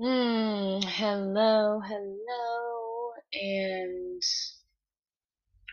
[0.00, 4.22] Mm, hello, hello, and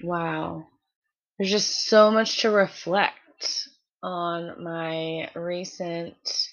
[0.04, 0.68] wow,
[1.38, 3.68] there's just so much to reflect
[4.04, 6.50] on my recent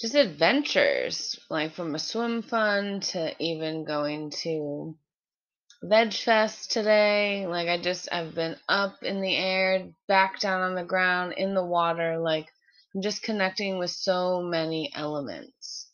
[0.00, 4.96] just adventures, like from a swim fun to even going to
[5.82, 7.46] Veg Fest today.
[7.46, 11.54] Like I just I've been up in the air, back down on the ground, in
[11.54, 12.48] the water, like
[12.94, 15.89] I'm just connecting with so many elements.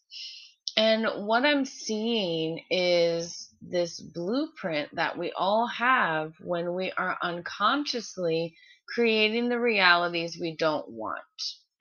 [0.77, 8.55] And what I'm seeing is this blueprint that we all have when we are unconsciously
[8.87, 11.21] creating the realities we don't want.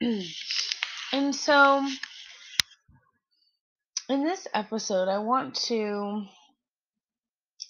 [1.12, 1.86] and so,
[4.08, 6.24] in this episode, I want to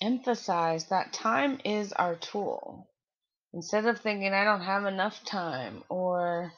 [0.01, 2.89] emphasize that time is our tool.
[3.53, 6.53] Instead of thinking, I don't have enough time, or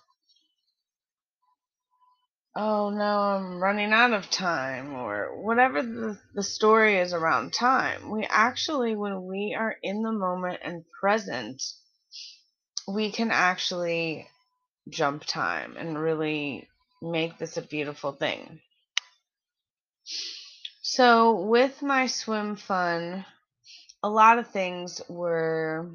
[2.58, 8.10] oh no, I'm running out of time, or whatever the, the story is around time,
[8.10, 11.62] we actually, when we are in the moment and present,
[12.88, 14.26] we can actually
[14.88, 16.68] jump time and really
[17.00, 18.58] make this a beautiful thing.
[20.82, 23.24] So, with my swim fun,
[24.02, 25.88] a lot of things were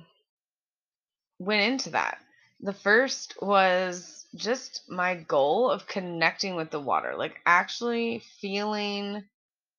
[1.40, 2.20] went into that.
[2.62, 9.24] The first was just my goal of connecting with the water, like actually feeling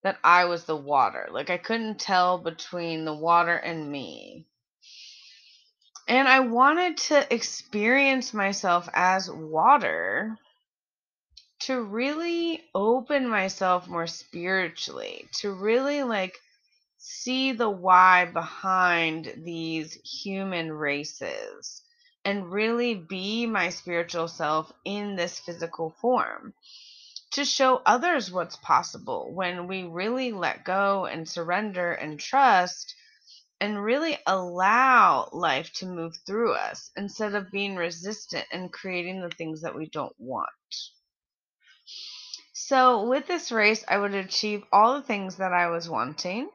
[0.02, 1.28] that I was the water.
[1.30, 4.46] Like I couldn't tell between the water and me.
[6.06, 10.36] And I wanted to experience myself as water
[11.60, 16.36] to really open myself more spiritually, to really like
[16.98, 21.82] see the why behind these human races
[22.24, 26.54] and really be my spiritual self in this physical form
[27.32, 32.94] to show others what's possible when we really let go and surrender and trust
[33.60, 39.30] and really allow life to move through us instead of being resistant and creating the
[39.30, 40.48] things that we don't want.
[42.52, 46.48] So, with this race, I would achieve all the things that I was wanting.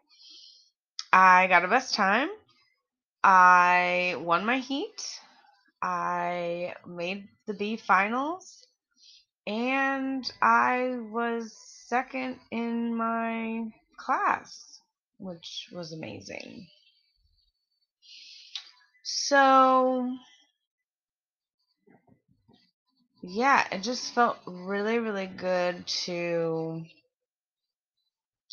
[1.12, 2.30] I got a best time.
[3.24, 5.20] I won my heat.
[5.82, 8.66] I made the B finals
[9.48, 11.54] and I was
[11.88, 14.80] second in my class,
[15.18, 16.68] which was amazing.
[19.04, 20.16] So,
[23.24, 26.86] yeah, it just felt really, really good to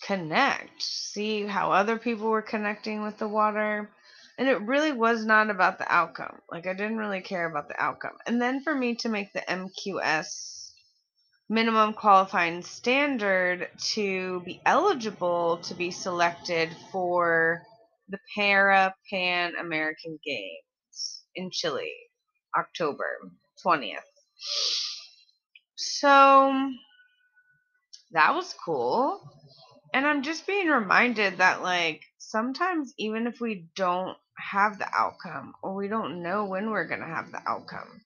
[0.03, 3.91] connect, see how other people were connecting with the water
[4.39, 6.41] and it really was not about the outcome.
[6.51, 8.17] Like I didn't really care about the outcome.
[8.27, 10.73] And then for me to make the MQS
[11.49, 17.63] minimum qualifying standard to be eligible to be selected for
[18.09, 21.93] the Para Pan American Games in Chile,
[22.57, 23.07] October
[23.65, 23.99] 20th.
[25.77, 26.73] So
[28.13, 29.21] that was cool.
[29.95, 35.55] And I'm just being reminded that, like, sometimes even if we don't have the outcome
[35.63, 38.03] or we don't know when we're going to have the outcome.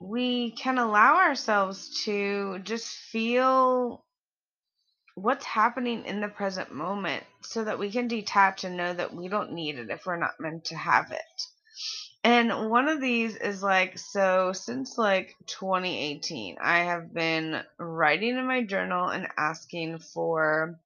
[0.00, 4.04] We can allow ourselves to just feel
[5.14, 9.28] what's happening in the present moment so that we can detach and know that we
[9.28, 11.42] don't need it if we're not meant to have it.
[12.24, 18.46] And one of these is like, so since like 2018, I have been writing in
[18.46, 20.78] my journal and asking for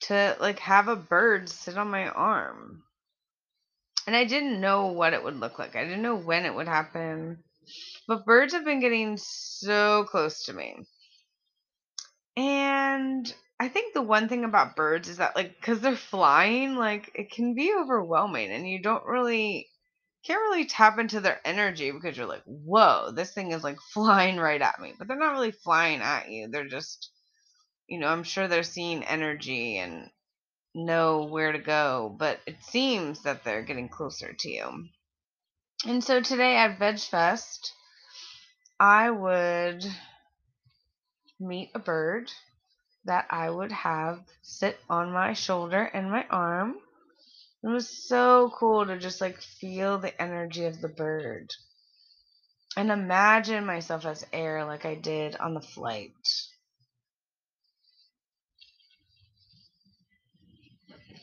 [0.00, 2.82] to like have a bird sit on my arm.
[4.06, 5.76] And I didn't know what it would look like.
[5.76, 7.42] I didn't know when it would happen.
[8.06, 10.76] But birds have been getting so close to me.
[12.36, 17.10] And I think the one thing about birds is that like cuz they're flying, like
[17.14, 19.68] it can be overwhelming and you don't really
[20.24, 24.36] can't really tap into their energy because you're like, "Whoa, this thing is like flying
[24.38, 26.48] right at me." But they're not really flying at you.
[26.48, 27.10] They're just
[27.88, 30.10] you know, I'm sure they're seeing energy and
[30.74, 34.84] know where to go, but it seems that they're getting closer to you.
[35.86, 37.72] And so today at Veg Fest,
[38.78, 39.84] I would
[41.40, 42.30] meet a bird
[43.04, 46.76] that I would have sit on my shoulder and my arm.
[47.62, 51.54] It was so cool to just like feel the energy of the bird
[52.76, 56.12] and imagine myself as air like I did on the flight.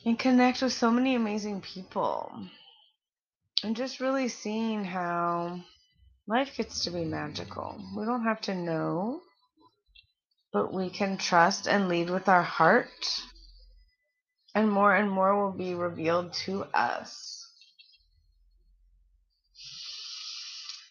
[0.06, 2.32] And connect with so many amazing people.
[3.64, 5.60] And just really seeing how
[6.28, 7.76] life gets to be magical.
[7.98, 9.22] We don't have to know,
[10.54, 13.22] but we can trust and lead with our heart,
[14.54, 17.42] and more and more will be revealed to us.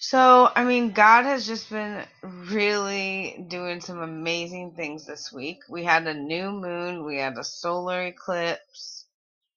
[0.00, 5.60] So, I mean, God has just been really doing some amazing things this week.
[5.69, 9.04] We had a new moon, we had a solar eclipse.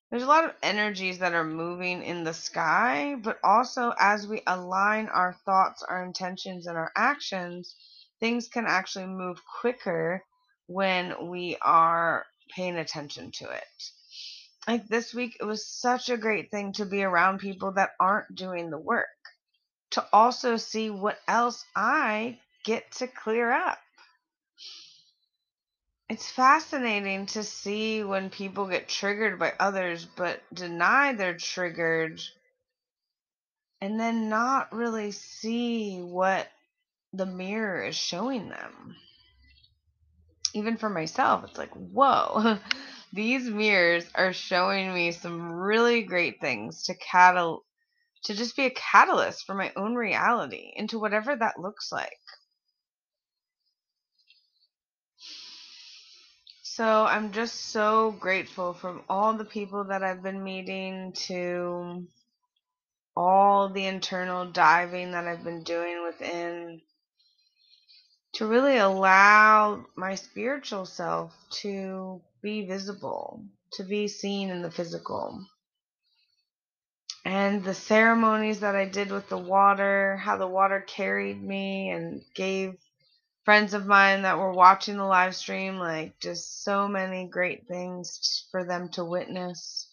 [0.09, 4.42] There's a lot of energies that are moving in the sky, but also as we
[4.48, 7.75] align our thoughts, our intentions, and our actions,
[8.19, 10.24] things can actually move quicker
[10.68, 12.25] when we are
[12.56, 13.92] paying attention to it.
[14.68, 18.33] Like this week, it was such a great thing to be around people that aren't
[18.36, 19.07] doing the work
[19.92, 23.80] to also see what else I get to clear up.
[26.09, 32.21] It's fascinating to see when people get triggered by others but deny they're triggered
[33.81, 36.48] and then not really see what
[37.13, 38.95] the mirror is showing them.
[40.54, 42.60] Even for myself, it's like, whoa,
[43.13, 47.65] these mirrors are showing me some really great things to catal-
[48.24, 52.18] to just be a catalyst for my own reality into whatever that looks like.
[56.77, 62.06] So I'm just so grateful from all the people that I've been meeting to
[63.15, 66.81] all the internal diving that I've been doing within
[68.33, 73.44] to really allow my spiritual self to be visible,
[73.74, 75.44] to be seen in the physical.
[77.25, 82.21] And the ceremonies that I did with the water, how the water carried me and
[82.35, 82.75] gave
[83.48, 88.46] friends of mine that were watching the live stream like just so many great things
[88.52, 89.88] for them to witness.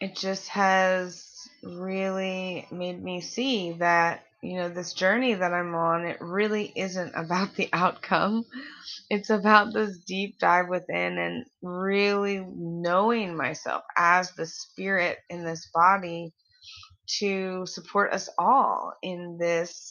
[0.00, 1.28] It just has
[1.64, 7.12] really made me see that you know this journey that I'm on it really isn't
[7.16, 8.44] about the outcome
[9.10, 15.68] it's about this deep dive within and really knowing myself as the spirit in this
[15.74, 16.32] body
[17.18, 19.90] to support us all in this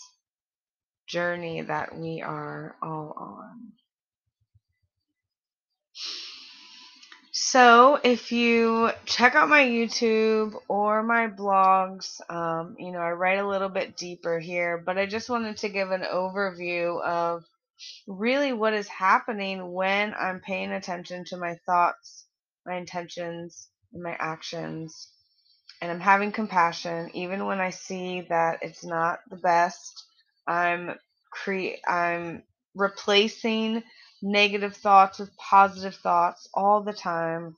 [1.08, 3.74] journey that we are all on.
[7.38, 13.40] So, if you check out my YouTube or my blogs, um, you know, I write
[13.40, 17.44] a little bit deeper here, but I just wanted to give an overview of
[18.08, 22.26] really what is happening when I'm paying attention to my thoughts,
[22.66, 25.10] my intentions, and my actions.
[25.82, 30.05] And I'm having compassion even when I see that it's not the best.
[30.48, 30.96] I'm
[31.32, 32.44] cre- I'm
[32.76, 33.84] replacing
[34.24, 37.56] negative thoughts with positive thoughts all the time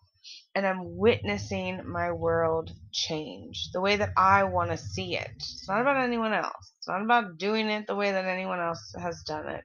[0.55, 5.31] and I'm witnessing my world change the way that I want to see it.
[5.35, 6.73] It's not about anyone else.
[6.79, 9.63] It's not about doing it the way that anyone else has done it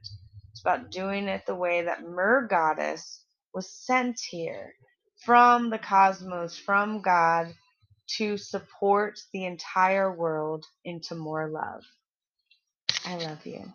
[0.51, 3.19] It's about doing it the way that Mergoddess
[3.53, 4.73] was sent here
[5.25, 7.53] from the cosmos, from God,
[8.17, 11.83] to support the entire world into more love.
[13.05, 13.73] I love you.